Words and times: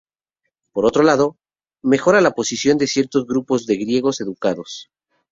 Por 0.71 0.87
otro 0.87 1.03
lado, 1.03 1.37
mejora 1.83 2.21
la 2.21 2.31
posición 2.31 2.79
de 2.79 2.87
ciertos 2.87 3.27
grupos 3.27 3.67
de 3.67 3.77
griegos 3.77 4.19
educados. 4.19 4.89